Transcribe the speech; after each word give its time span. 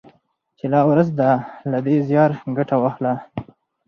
چي 0.57 0.65
لا 0.73 0.81
ورځ 0.89 1.07
ده 1.19 1.29
له 1.71 1.79
دې 1.85 1.95
زياره 2.07 2.37
ګټه 2.57 2.75
واخله 2.79 3.13